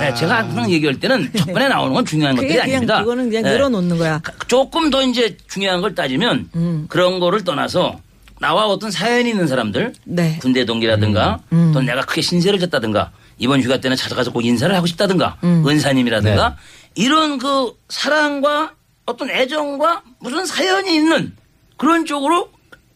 네, 0.00 0.14
제가 0.14 0.38
항상 0.38 0.70
얘기할 0.70 0.98
때는 0.98 1.30
첫 1.36 1.46
번에 1.52 1.68
나오는 1.68 1.92
건 1.92 2.04
중요한 2.06 2.34
것들이 2.34 2.54
그냥 2.54 2.64
아닙니다. 2.64 3.00
그거는 3.00 3.28
그냥 3.28 3.42
네. 3.44 3.52
늘어놓는 3.52 3.98
거야. 3.98 4.18
가- 4.20 4.32
조금 4.48 4.88
더 4.90 5.02
이제 5.02 5.36
중요한 5.48 5.80
걸 5.82 5.94
따지면 5.94 6.48
음. 6.54 6.86
그런 6.88 7.20
거를 7.20 7.44
떠나서 7.44 7.98
나와 8.40 8.66
어떤 8.66 8.90
사연이 8.90 9.28
있는 9.30 9.46
사람들 9.46 9.92
네. 10.04 10.38
군대 10.40 10.64
동기라든가 10.64 11.40
음. 11.52 11.72
또 11.74 11.82
내가 11.82 12.00
크게 12.02 12.22
신세를 12.22 12.58
졌다든가 12.60 13.10
이번 13.38 13.60
휴가 13.60 13.78
때는 13.78 13.96
찾아가서 13.96 14.32
꼭 14.32 14.44
인사를 14.44 14.74
하고 14.74 14.86
싶다든가 14.86 15.36
음. 15.44 15.62
은사님이라든가 15.68 16.56
이런 16.96 17.38
그 17.38 17.72
사랑과 17.88 18.72
어떤 19.04 19.30
애정과 19.30 20.02
무슨 20.18 20.44
사연이 20.46 20.96
있는 20.96 21.36
그런 21.76 22.04
쪽으로 22.04 22.50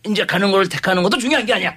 이제 0.09 0.27
가는 0.27 0.51
걸 0.51 0.69
택하는 0.69 1.03
것도 1.03 1.19
중요한 1.19 1.47
게 1.47 1.53
아니야. 1.53 1.77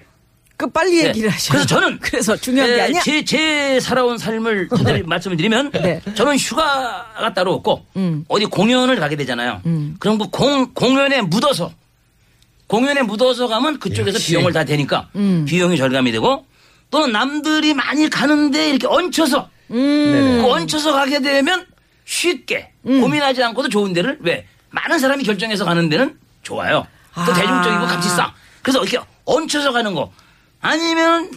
그 0.55 0.69
빨리 0.69 1.01
네. 1.01 1.09
얘기를 1.09 1.29
하셔. 1.29 1.51
그래서 1.53 1.67
저는 1.67 1.99
그래서 2.01 2.37
중요한 2.37 2.69
게 2.69 2.77
에, 2.77 2.81
아니야. 2.81 3.01
제, 3.01 3.23
제 3.25 3.79
살아온 3.79 4.17
삶을 4.17 4.69
저들이 4.75 5.03
말씀을 5.03 5.35
드리면 5.35 5.71
네. 5.71 6.01
저는 6.15 6.37
휴가가 6.37 7.33
따로 7.33 7.53
없고 7.55 7.85
음. 7.97 8.25
어디 8.29 8.45
공연을 8.45 8.95
가게 8.95 9.15
되잖아요. 9.15 9.61
그럼 9.99 10.17
그 10.17 10.29
공, 10.29 10.73
공연에 10.73 11.21
묻어서 11.21 11.71
공연에 12.67 13.01
묻어서 13.01 13.47
가면 13.47 13.79
그쪽에서 13.79 14.17
비용을 14.17 14.53
다 14.53 14.63
대니까 14.63 15.09
음. 15.15 15.45
비용이 15.45 15.75
절감이 15.77 16.11
되고 16.11 16.45
또는 16.89 17.11
남들이 17.11 17.73
많이 17.73 18.09
가는데 18.09 18.69
이렇게 18.69 18.87
얹혀서 18.87 19.49
음. 19.71 20.39
그 20.41 20.49
얹혀서 20.49 20.93
가게 20.93 21.19
되면 21.19 21.65
쉽게 22.05 22.71
고민하지 22.83 23.43
않고도 23.43 23.69
좋은 23.69 23.93
데를 23.93 24.17
왜 24.21 24.45
많은 24.71 24.99
사람이 24.99 25.23
결정해서 25.23 25.65
가는 25.65 25.87
데는 25.89 26.17
좋아요. 26.41 26.85
또 27.15 27.21
아. 27.21 27.25
대중적이고 27.33 27.85
값지싸. 27.87 28.33
그래서 28.61 28.81
이렇게 28.83 28.99
얹혀서 29.25 29.71
가는 29.71 29.93
거 29.93 30.11
아니면 30.61 31.29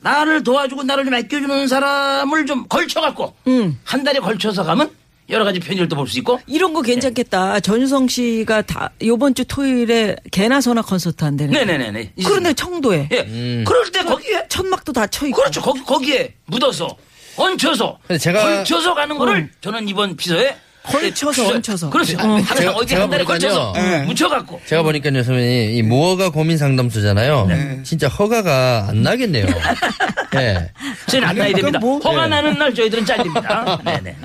나를 0.00 0.42
도와주고 0.42 0.82
나를 0.82 1.04
좀 1.04 1.14
아껴주는 1.14 1.68
사람을 1.68 2.46
좀 2.46 2.66
걸쳐갖고 2.68 3.34
음. 3.46 3.78
한 3.84 4.02
달에 4.04 4.18
걸쳐서 4.18 4.64
가면 4.64 4.90
여러 5.30 5.44
가지 5.44 5.60
편의를 5.60 5.88
또볼수 5.88 6.18
있고 6.18 6.40
이런 6.46 6.74
거 6.74 6.82
괜찮겠다. 6.82 7.60
전유성 7.60 8.08
씨가 8.08 8.62
다 8.62 8.90
요번 9.02 9.34
주 9.34 9.44
토요일에 9.44 10.16
개나 10.32 10.60
소나 10.60 10.82
콘서트 10.82 11.24
한대네. 11.24 11.52
네네네네. 11.64 12.12
그런데 12.24 12.52
청도에 12.52 13.08
예. 13.12 13.64
그럴 13.64 13.90
때 13.92 14.02
거기에 14.02 14.46
천막도 14.48 14.92
다 14.92 15.06
쳐 15.06 15.24
있고. 15.26 15.36
그렇죠. 15.40 15.62
거기 15.62 15.82
거기에 15.84 16.34
묻어서 16.46 16.96
얹혀서 17.36 17.98
근데 18.06 18.18
제가- 18.18 18.40
걸쳐서 18.42 18.94
가는 18.94 19.16
거를 19.18 19.48
저는 19.60 19.88
이번 19.88 20.16
비서에 20.16 20.56
걸쳐서, 20.84 21.44
예, 21.44 21.54
얹혀서. 21.54 21.90
그렇죠. 21.90 22.18
어. 22.18 22.22
항상 22.22 22.56
제가- 22.56 22.74
어디 22.74 22.86
제가 22.88 23.02
한 23.02 23.10
달에. 23.10 23.22
걸쳐서 23.22 23.72
묻혀갖고 24.04 24.60
제가 24.66 24.82
보니까요, 24.82 25.22
선배님, 25.22 25.76
이 25.76 25.82
무허가 25.82 26.30
고민 26.30 26.58
상담소잖아요. 26.58 27.48
진짜 27.84 28.08
허가가 28.08 28.86
안 28.88 29.00
나겠네요. 29.04 29.46
네. 30.34 30.68
저희는 31.06 31.28
안 31.28 31.36
나야 31.36 31.52
됩니다. 31.54 31.78
뭐- 31.78 32.00
허가 32.00 32.22
네. 32.24 32.30
나는 32.30 32.58
날 32.58 32.74
저희들은 32.74 33.06
잘립니다. 33.06 33.78
네네. 33.84 34.16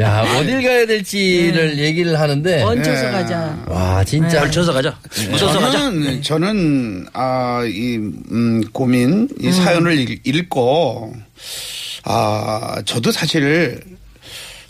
야, 0.00 0.24
어딜 0.36 0.60
가야 0.62 0.84
될지를 0.86 1.78
얘기를 1.78 2.18
하는데. 2.18 2.60
얹혀서 2.64 3.10
가자. 3.12 3.64
와, 3.68 4.02
진짜. 4.02 4.40
걸쳐서 4.40 4.72
가자. 4.72 4.98
묻어서 5.30 5.60
가자. 5.60 5.78
저는 5.78 6.22
저는 6.22 7.06
아이 7.12 7.96
음, 8.32 8.62
고민 8.72 9.28
이 9.40 9.52
사연을 9.52 9.96
읽- 9.96 10.26
읽고 10.26 11.14
아 12.04 12.82
저도 12.84 13.12
사실 13.12 13.80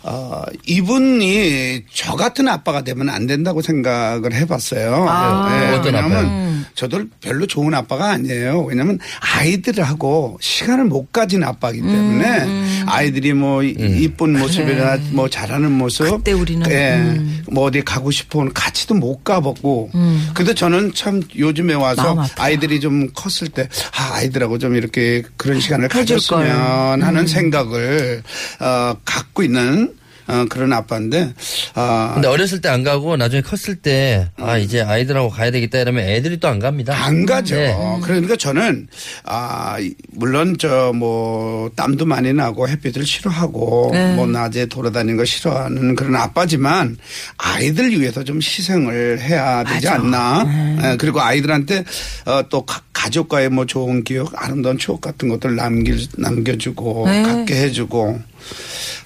아 0.02 0.42
이분이 0.66 1.82
저 1.92 2.16
같은 2.16 2.48
아빠가 2.48 2.82
되면 2.82 3.08
안 3.10 3.26
된다고 3.26 3.60
생각을 3.62 4.32
해봤어요. 4.32 4.80
예, 4.82 5.74
어떤 5.76 5.94
왜냐하면 5.94 6.16
아빠요? 6.26 6.50
저도 6.74 7.04
별로 7.20 7.46
좋은 7.46 7.74
아빠가 7.74 8.10
아니에요. 8.12 8.62
왜냐하면 8.62 8.98
아이들하고 9.20 10.38
시간을 10.40 10.84
못 10.86 11.12
가진 11.12 11.42
아빠이기 11.44 11.82
때문에 11.82 12.84
아이들이 12.86 13.32
뭐 13.34 13.62
이- 13.62 13.74
이쁜 13.78 14.38
모습이나 14.38 14.96
뭐 15.12 15.28
잘하는 15.28 15.70
모습, 15.72 16.10
그때 16.18 16.32
우리는, 16.32 16.70
예, 16.70 16.94
음. 16.96 17.42
뭐 17.50 17.64
어디 17.64 17.82
가고 17.82 18.10
싶으면 18.10 18.52
같이도 18.52 18.94
못 18.94 19.22
가보고. 19.24 19.90
근데 20.34 20.54
저는 20.54 20.92
참 20.94 21.22
요즘에 21.36 21.74
와서. 21.74 22.24
아이들이 22.36 22.80
좀 22.80 23.08
컸을 23.12 23.50
때, 23.52 23.68
아, 23.96 24.14
아이들하고 24.14 24.58
좀 24.58 24.74
이렇게 24.76 25.22
그런 25.36 25.60
시간을 25.60 25.88
걸. 25.88 26.00
가졌으면 26.00 27.00
음. 27.02 27.06
하는 27.06 27.26
생각을, 27.26 28.22
어, 28.60 28.94
갖고 29.04 29.42
있는, 29.42 29.89
어, 30.30 30.46
그런 30.48 30.72
아빠인데, 30.72 31.32
아, 31.74 32.12
근데 32.14 32.28
어렸을 32.28 32.60
때 32.60 32.68
안 32.70 32.84
가고 32.84 33.16
나중에 33.16 33.42
컸을 33.42 33.76
때, 33.82 34.28
아, 34.36 34.56
이제 34.56 34.80
아이들하고 34.80 35.28
가야 35.30 35.50
되겠다 35.50 35.78
이러면 35.78 36.04
애들이 36.08 36.38
또 36.38 36.48
안 36.48 36.58
갑니다. 36.60 36.94
안 37.04 37.26
가죠. 37.26 37.56
네. 37.56 37.74
그러니까 38.02 38.36
저는 38.36 38.86
아 39.24 39.76
이- 39.80 39.94
물론 40.12 40.56
저 40.58 40.92
뭐 40.94 41.70
땀도 41.76 42.04
많이 42.06 42.32
나고 42.32 42.68
햇빛을 42.68 43.04
싫어하고 43.06 43.90
네. 43.92 44.14
뭐 44.14 44.26
낮에 44.26 44.66
돌아다니는 44.66 45.16
거 45.16 45.24
싫어하는 45.24 45.94
그런 45.94 46.16
아빠지만 46.16 46.96
아이들 47.38 47.90
위해서 48.00 48.22
좀 48.24 48.36
희생을 48.38 49.20
해야 49.20 49.62
되지 49.64 49.88
않나. 49.88 50.44
네. 50.44 50.78
예, 50.92 50.96
그리고 50.96 51.20
아이들한테 51.20 51.84
어, 52.26 52.42
또 52.48 52.64
가- 52.66 52.82
가족과의 52.92 53.48
뭐 53.48 53.64
좋은 53.66 54.04
기억, 54.04 54.32
아름다운 54.36 54.76
추억 54.78 55.00
같은 55.00 55.28
것들 55.28 55.56
남길 55.56 55.98
남겨주고 56.18 57.04
네. 57.08 57.22
갖게 57.22 57.54
해주고 57.62 58.20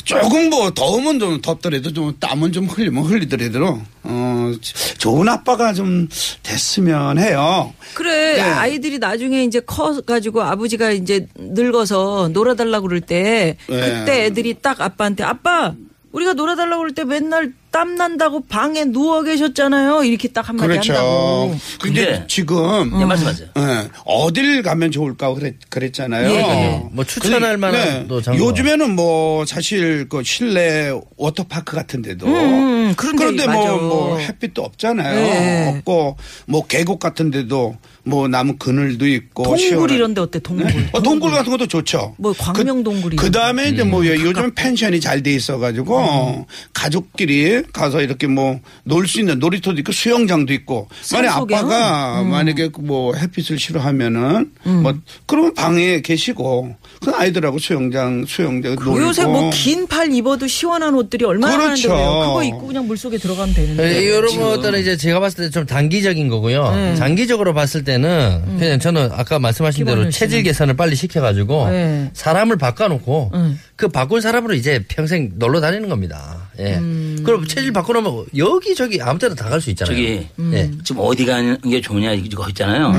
조금 0.04 0.50
뭐 0.50 0.70
더우면 0.70 1.18
좀 1.18 1.40
덥더라도 1.40 1.92
좀 1.92 2.14
땀은 2.20 2.52
좀 2.52 2.66
흘리면 2.66 3.04
흘리더라도 3.04 3.80
어 4.02 4.52
좋은 4.98 5.28
아빠가 5.28 5.72
좀 5.72 6.08
됐으면 6.42 7.18
해요. 7.18 7.72
그래 7.94 8.34
네. 8.34 8.40
아이들이 8.42 8.98
나중에 8.98 9.44
이제 9.44 9.60
커 9.60 10.00
가지고 10.02 10.42
아버지가 10.42 10.90
이제 10.92 11.26
늙어서 11.36 12.28
놀아달라고 12.32 12.86
그럴 12.86 13.00
때 13.00 13.56
네. 13.68 13.80
그때 13.80 14.24
애들이 14.24 14.54
딱 14.60 14.80
아빠한테 14.80 15.24
아빠 15.24 15.74
우리가 16.12 16.34
놀아달라고 16.34 16.82
그럴 16.82 16.94
때 16.94 17.04
맨날 17.04 17.52
땀 17.74 17.96
난다고 17.96 18.38
방에 18.46 18.84
누워 18.84 19.24
계셨잖아요 19.24 20.04
이렇게 20.04 20.28
딱 20.28 20.48
한마디 20.48 20.68
그렇죠. 20.68 20.92
한다고 20.92 21.56
근데 21.82 22.04
근데 22.06 22.24
지금 22.28 22.90
네, 22.96 23.04
말씀하세요. 23.04 23.48
예, 23.58 23.88
어딜 24.04 24.62
가면 24.62 24.92
좋을까 24.92 25.34
그랬, 25.34 25.56
그랬잖아요. 25.70 26.30
예, 26.30 26.36
예. 26.38 26.82
뭐 26.92 27.04
추천할 27.04 27.56
만한 27.56 28.06
또 28.06 28.22
장소가. 28.22 28.48
요즘에는 28.48 28.94
뭐 28.94 29.44
사실 29.44 30.08
그 30.08 30.22
실내 30.22 30.92
워터파크 31.16 31.74
같은 31.74 32.00
데도 32.00 32.26
음, 32.28 32.94
그런데 32.96 33.18
그런데 33.24 33.46
맞아. 33.48 33.58
뭐, 33.72 33.78
뭐 33.80 34.18
햇빛도 34.18 34.62
없잖아요. 34.62 35.18
예. 35.18 35.74
없고 35.76 36.16
뭐 36.46 36.64
계곡 36.68 37.00
같은 37.00 37.32
데도 37.32 37.76
뭐 38.04 38.28
나무 38.28 38.54
그늘도 38.56 39.04
있고 39.08 39.42
동굴 39.42 39.58
시원한- 39.58 39.90
이런 39.96 40.14
데 40.14 40.20
어때 40.20 40.38
동굴 40.38 40.66
네? 40.66 40.88
어, 40.92 41.02
동굴 41.02 41.32
같은 41.32 41.50
것도 41.50 41.66
좋죠. 41.66 42.14
뭐 42.18 42.32
광명동굴이 42.38 43.16
그, 43.16 43.32
다음에 43.32 43.70
이제 43.70 43.82
음. 43.82 43.90
뭐 43.90 44.06
요즘 44.06 44.54
펜션이 44.54 45.00
잘 45.00 45.24
돼 45.24 45.32
있어 45.34 45.58
가지고 45.58 46.46
가족끼리 46.72 47.63
가서 47.72 48.00
이렇게 48.02 48.26
뭐 48.26 48.60
놀 48.84 49.06
수 49.06 49.20
있는 49.20 49.38
놀이터도 49.38 49.78
있고 49.80 49.92
수영장도 49.92 50.52
있고 50.54 50.88
만약 51.12 51.30
산속에요? 51.32 51.58
아빠가 51.58 52.22
만약에 52.22 52.68
그뭐 52.68 53.14
햇빛을 53.14 53.58
싫어하면은 53.58 54.50
뭐 54.64 54.94
그러면 55.26 55.54
방에 55.54 56.00
계시고 56.00 56.74
그 57.04 57.10
아이들하고 57.10 57.58
수영장 57.58 58.24
수영장 58.26 58.74
놀고 58.74 59.00
요새 59.00 59.24
뭐 59.24 59.50
긴 59.50 59.86
팔 59.86 60.12
입어도 60.12 60.46
시원한 60.46 60.94
옷들이 60.94 61.24
얼마나 61.24 61.56
그렇죠. 61.58 61.88
많은데요 61.90 62.20
그거 62.28 62.44
입고 62.44 62.66
그냥 62.66 62.86
물속에 62.86 63.18
들어가면 63.18 63.54
되는데 63.54 64.02
이런 64.02 64.38
것들은 64.38 64.80
이제 64.80 64.96
제가 64.96 65.20
봤을 65.20 65.44
때 65.44 65.50
좀 65.54 65.66
단기적인 65.66 66.28
거고요. 66.28 66.74
네. 66.74 66.94
장기적으로 66.96 67.54
봤을 67.54 67.84
때는 67.84 68.58
그냥 68.58 68.78
저는 68.80 69.10
아까 69.12 69.38
말씀하신 69.38 69.84
대로. 69.84 70.10
체질 70.10 70.42
개선을 70.42 70.74
빨리 70.76 70.96
시켜가지고 70.96 71.68
네. 71.70 72.10
사람을 72.14 72.56
바꿔놓고 72.56 73.30
음. 73.34 73.60
그 73.76 73.88
바꾼 73.88 74.20
사람으로 74.20 74.54
이제 74.54 74.84
평생 74.88 75.32
놀러 75.36 75.60
다니는 75.60 75.88
겁니다. 75.88 76.43
예. 76.58 76.74
음. 76.76 77.22
그럼 77.24 77.46
체질 77.46 77.72
바꿔놓으면 77.72 78.26
여기저기 78.36 79.00
아무 79.02 79.18
때나 79.18 79.34
다 79.34 79.48
갈 79.48 79.60
수 79.60 79.70
있잖아요. 79.70 79.94
저기 79.96 80.26
예. 80.52 80.70
지금 80.84 81.02
어디 81.04 81.24
가는 81.26 81.58
게 81.60 81.80
좋냐 81.80 82.12
이거 82.12 82.48
있잖아요. 82.50 82.92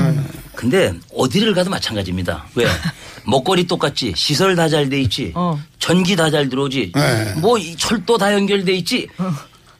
근데 0.54 0.92
어디를 1.14 1.54
가도 1.54 1.70
마찬가지입니다. 1.70 2.46
왜? 2.54 2.66
먹거리 3.26 3.66
똑같지. 3.66 4.12
시설 4.16 4.54
다 4.56 4.68
잘 4.68 4.88
돼 4.88 5.00
있지. 5.02 5.32
어. 5.34 5.58
전기 5.78 6.16
다 6.16 6.30
잘 6.30 6.48
들어오지. 6.48 6.92
네. 6.94 7.34
뭐이 7.40 7.76
철도 7.76 8.16
다 8.18 8.32
연결돼 8.32 8.72
있지. 8.74 9.08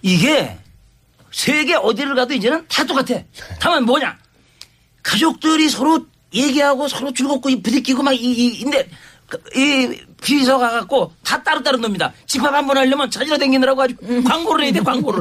이게 0.03 0.57
세계 1.33 1.75
어디를 1.75 2.15
가도 2.15 2.35
이제는 2.35 2.65
다 2.69 2.85
똑같아. 2.85 3.21
다만 3.61 3.85
뭐냐? 3.85 4.17
가족들이 5.03 5.69
서로 5.69 6.05
얘기하고 6.35 6.89
서로 6.89 7.13
즐겁고 7.13 7.49
이 7.51 7.63
부딪히고 7.63 8.03
막 8.03 8.13
이, 8.13 8.19
이, 8.25 8.47
인데 8.61 8.89
그, 9.29 9.39
이 9.57 9.97
비서 10.23 10.59
가갖고 10.59 11.13
다 11.25 11.43
따로따로 11.43 11.79
놉니다. 11.79 12.13
집합 12.27 12.53
한 12.55 12.67
번 12.67 12.77
하려면 12.79 13.11
찾으러 13.11 13.37
다니느라고 13.39 13.83
아주 13.83 13.95
광고를 14.25 14.65
해야 14.65 14.73
돼, 14.73 14.81
광고를. 14.81 15.21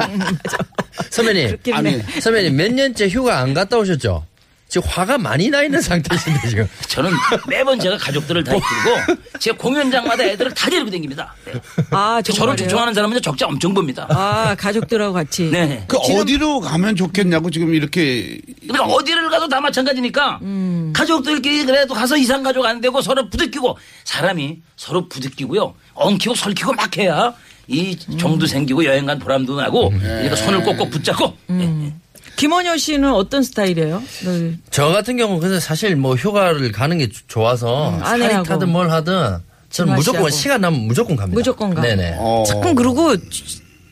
선배님. 1.11 1.57
아니 1.73 2.01
선배님 2.21 2.55
몇 2.55 2.73
년째 2.73 3.07
휴가 3.09 3.39
안 3.39 3.53
갔다 3.53 3.77
오셨죠? 3.77 4.25
지금 4.67 4.87
화가 4.89 5.17
많이 5.17 5.49
나 5.49 5.63
있는 5.63 5.79
상태신데 5.79 6.47
지금. 6.49 6.67
저는 6.89 7.11
매번 7.47 7.79
제가 7.79 7.97
가족들을 7.97 8.43
다 8.43 8.53
이끌고 8.55 9.21
제 9.39 9.51
공연장마다 9.51 10.23
애들을 10.23 10.53
다 10.53 10.69
데리고 10.69 10.89
다닙니다. 10.89 11.33
네. 11.45 11.53
아 11.91 12.21
저를? 12.21 12.55
좋아하는 12.67 12.93
사람은 12.93 13.21
적자 13.21 13.45
엄청 13.45 13.73
봅니다. 13.73 14.07
아 14.09 14.55
가족들하고 14.57 15.13
같이 15.13 15.49
네. 15.51 15.85
그 15.87 15.97
어디로 15.97 16.61
가면 16.61 16.95
좋겠냐고 16.95 17.51
지금 17.51 17.73
이렇게 17.73 18.39
그러니까 18.61 18.85
어디를 18.85 19.29
가도 19.29 19.47
다 19.47 19.61
마찬가지니까 19.61 20.39
음. 20.41 20.91
가족들끼리 20.95 21.65
그래도 21.65 21.93
가서 21.93 22.17
이상 22.17 22.43
가족 22.43 22.65
안 22.65 22.81
되고 22.81 23.01
서로 23.01 23.29
부딪히고 23.29 23.77
사람이 24.03 24.61
서로 24.75 25.07
부딪히고요 25.07 25.75
엉키고 25.93 26.35
설키고 26.35 26.73
막 26.73 26.97
해야 26.97 27.33
이 27.67 27.97
정도 28.17 28.45
생기고 28.45 28.85
여행 28.85 29.05
간 29.05 29.19
보람도 29.19 29.55
나고 29.55 29.89
그러니까 29.89 30.35
손을 30.35 30.63
꼭꼭 30.63 30.89
붙잡고 30.89 31.37
예. 31.51 31.93
김원효 32.35 32.77
씨는 32.77 33.11
어떤 33.13 33.43
스타일이에요? 33.43 34.01
네. 34.25 34.53
저 34.71 34.87
같은 34.89 35.17
경우는 35.17 35.39
그래서 35.39 35.59
사실 35.59 35.95
뭐 35.95 36.15
휴가를 36.15 36.71
가는 36.71 36.97
게 36.97 37.09
조- 37.09 37.21
좋아서 37.27 37.91
음, 37.91 37.99
살이 37.99 38.23
아내하고. 38.25 38.43
타든 38.45 38.69
뭘 38.69 38.91
하든 38.91 39.37
저는 39.69 39.95
무조건. 39.95 40.29
시간 40.31 40.61
나면 40.61 40.81
무조건 40.81 41.15
갑니다. 41.15 41.37
무조건 41.37 41.73
가. 41.73 41.81
네네. 41.81 42.15
어. 42.19 42.43
참 42.47 42.75
그리고 42.75 43.15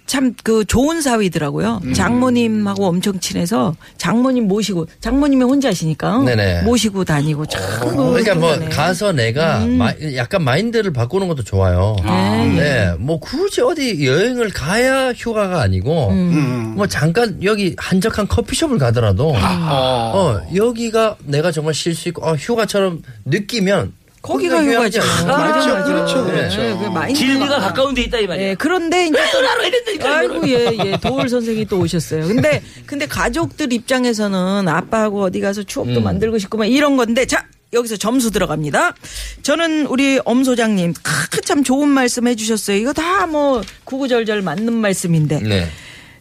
참 0.06 0.36
그 0.44 0.66
좋은 0.66 1.02
사위더라고요. 1.02 1.80
음. 1.86 1.94
장모님하고 1.94 2.86
엄청 2.88 3.20
친해서 3.20 3.76
장모님 3.98 4.48
모시고 4.48 4.88
장모님이 5.00 5.44
혼자시니까 5.44 6.20
네네. 6.24 6.62
모시고 6.64 7.06
다니고 7.06 7.46
참 7.46 7.62
그러니까 7.80 8.36
뭐 8.36 8.50
그러네. 8.50 8.70
가서 8.70 9.12
내가 9.14 9.64
음. 9.64 9.78
마- 9.78 9.94
약간 10.16 10.44
마인드를 10.44 10.92
바꾸는 10.94 11.28
것도 11.30 11.44
좋아요. 11.44 11.96
네. 12.04 12.94
뭐 13.00 13.20
굳이 13.20 13.62
어디 13.62 14.06
여행을 14.06 14.50
가야 14.50 15.14
휴가가 15.14 15.62
아니고 15.62 16.10
음. 16.10 16.74
뭐 16.76 16.86
잠깐 16.88 17.38
여기 17.44 17.76
한적한 17.78 18.28
커피숍을 18.28 18.78
가더라도 18.78 19.34
어, 19.36 20.40
여기가 20.54 21.16
내가 21.26 21.52
정말 21.52 21.74
쉴 21.74 21.96
수 21.96 22.10
있고 22.10 22.26
어, 22.26 22.36
휴가처럼 22.36 23.02
느끼면 23.26 23.94
거기가 24.24 24.56
거기가 24.56 24.74
휴가죠. 24.88 25.00
휴가지 25.02 25.28
맞아? 25.28 25.38
맞아. 25.38 25.84
그렇죠, 25.84 26.26
네, 26.26 26.32
그렇죠. 26.32 26.80
그 26.80 26.86
마인드가 26.88 27.14
진리가 27.28 27.46
막- 27.46 27.60
가까운 27.68 27.94
데 27.94 28.02
있다 28.04 28.18
이 28.20 28.26
말이야 28.28 28.48
예, 28.50 28.56
그런데 28.56 29.06
이제 29.08 29.18
또 29.32 29.40
된다니까 29.70 30.18
아이고 30.18 30.48
예, 30.50 30.78
예. 30.86 30.98
도울 30.98 31.28
선생이 31.30 31.66
또 31.66 31.78
오셨어요. 31.80 32.28
근데 32.28 32.64
근데 32.86 33.06
가족들 33.06 33.72
입장에서는 33.74 34.68
아빠하고 34.68 35.24
어디 35.24 35.40
가서 35.42 35.62
추억도 35.64 36.00
음. 36.00 36.04
만들고 36.04 36.38
싶고 36.40 36.58
막 36.58 36.66
이런 36.66 36.96
건데 36.98 37.26
자, 37.26 37.46
여기서 37.74 37.98
점수 37.98 38.32
들어갑니다. 38.32 38.96
저는 39.42 39.88
우리 39.88 40.20
엄 40.26 40.44
소장님 40.44 40.94
크, 41.04 41.42
참 41.42 41.64
좋은 41.64 41.90
말씀 41.90 42.26
해 42.28 42.36
주셨어요. 42.36 42.78
이거 42.78 42.94
다 42.94 43.28
뭐 43.28 43.62
구구절절 43.84 44.42
맞는 44.42 44.74
말씀인데. 44.74 45.40
네. 45.42 45.68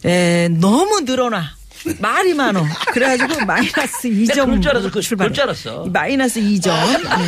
에, 0.05 0.47
너무 0.49 1.01
늘어나. 1.01 1.55
말이 1.99 2.33
많어. 2.33 2.63
그래가지고 2.93 3.45
마이너스 3.45 4.09
2점. 4.09 4.45
그럴 4.45 4.61
줄 4.61 4.71
알았어. 4.71 4.91
그- 4.91 5.01
출발. 5.01 5.31
줄 5.33 5.43
알았어. 5.43 5.85
마이너스 5.91 6.39
2점. 6.39 6.69
네. 7.03 7.27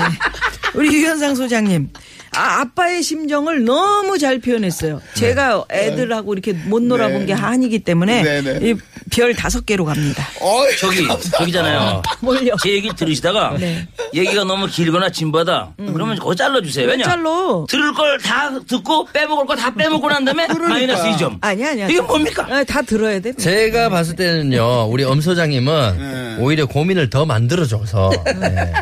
우리 0.76 0.94
유현상 0.96 1.36
소장님. 1.36 1.90
아, 2.38 2.62
아빠의 2.62 3.02
심정을 3.04 3.64
너무 3.64 4.18
잘 4.18 4.40
표현했어요. 4.40 5.02
제가 5.14 5.66
애들하고 5.72 6.34
이렇게 6.34 6.54
못 6.54 6.82
놀아본 6.84 7.26
게 7.26 7.34
한이기 7.34 7.80
때문에 7.80 8.22
네, 8.22 8.42
네. 8.42 8.76
이별 9.08 9.34
다섯 9.36 9.66
개로 9.66 9.86
갑니다. 9.86 10.28
어이, 10.42 10.76
저기 10.78 11.08
저기잖아요 11.32 12.02
뭘요? 12.22 12.56
제 12.62 12.72
얘기 12.72 12.94
들으시다가 12.94 13.56
네. 13.60 13.88
얘기가 14.14 14.44
너무 14.44 14.68
길거나 14.68 15.10
진보하다 15.10 15.74
그러면 15.94 16.18
그거 16.18 16.36
잘라주세요 16.36 16.88
왜냐 16.88 17.06
잘로. 17.06 17.66
들을 17.70 17.94
걸 17.94 18.16
다 18.20 18.50
듣고 18.68 19.06
빼먹을 19.14 19.46
거 19.46 19.56
다 19.56 19.74
빼먹고 19.74 20.08
난 20.10 20.26
다음에 20.26 20.48
마이너스 20.48 21.04
2점 21.04 21.38
아니야, 21.42 21.70
아니야. 21.72 21.88
이게 21.88 22.02
뭡니까 22.02 22.46
아, 22.50 22.64
다 22.64 22.82
들어야 22.82 23.20
돼. 23.20 23.34
제가 23.34 23.90
봤을 23.90 24.16
때는요, 24.16 24.88
우리 24.90 25.04
엄 25.04 25.22
소장님은 25.22 25.98
네. 25.98 26.36
오히려 26.44 26.66
고민을 26.66 27.10
더 27.10 27.26
만들어줘서, 27.26 28.12
네. 28.40 28.74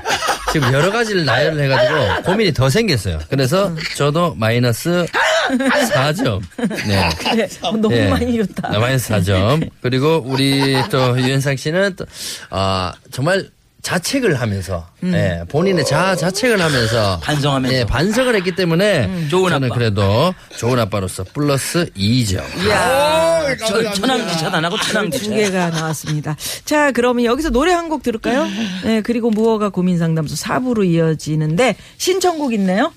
지금 0.54 0.72
여러 0.72 0.92
가지를 0.92 1.26
나열을 1.26 1.63
해가지고 1.63 2.24
고민이 2.24 2.54
더 2.54 2.70
생겼어요. 2.70 3.20
그래서 3.28 3.76
저도 3.98 4.36
마이너스 4.36 5.06
4점. 5.50 6.42
네. 6.88 7.10
그래. 7.18 7.48
너무 7.62 7.89
네. 7.89 8.08
많이 8.08 8.38
줬다. 8.38 8.70
네, 8.70 8.78
마이너스 8.78 9.12
4점. 9.13 9.68
그리고 9.82 10.24
우리 10.26 10.76
또 10.92 11.20
유현상 11.20 11.56
씨는 11.58 11.96
또, 11.96 12.06
아, 12.52 12.94
정말 13.12 13.50
자책을 13.82 14.39
하면서, 14.39 14.88
음. 15.04 15.12
네, 15.12 15.44
본인의 15.50 15.84
자아 15.86 16.16
자책을 16.16 16.62
하면서, 16.62 17.20
반성하면서. 17.20 17.76
네, 17.76 17.86
반성을 17.86 18.34
했기 18.36 18.56
때문에, 18.56 19.06
음. 19.06 19.28
좋은 19.30 19.50
저는 19.50 19.68
아빠. 19.68 19.76
그래도 19.76 20.34
좋은 20.56 20.80
아빠로서 20.80 21.26
플러스 21.34 21.89
2점. 21.98 22.39
어이, 22.39 22.70
감사합니다. 22.70 23.23
천황지 23.58 24.38
차단하고 24.38 24.78
천황지 24.78 25.20
두차 25.20 25.36
개가 25.36 25.70
나왔습니다. 25.70 26.36
자, 26.66 26.92
그러면 26.92 27.26
여기서 27.26 27.50
노래 27.50 27.72
한 27.72 27.84
곡 27.89 28.02
들을까요? 28.02 28.48
네, 28.86 29.02
그리고 29.02 29.30
무허가 29.30 29.70
고민 29.70 29.98
상담소 29.98 30.36
4부로 30.36 30.86
이어지는데 30.88 31.76
신청곡 31.98 32.54
있네요. 32.54 32.94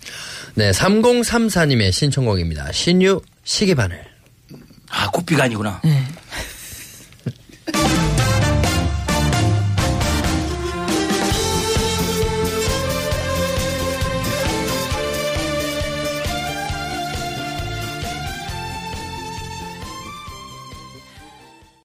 네, 0.55 0.71
3034님의 0.71 1.93
신청곡입니다. 1.93 2.73
신유 2.73 3.21
시계바늘. 3.45 4.01
아, 4.89 5.11
꽃비가 5.11 5.45
아니구나. 5.45 5.83